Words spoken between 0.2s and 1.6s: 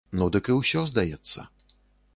дык і ўсё, здаецца.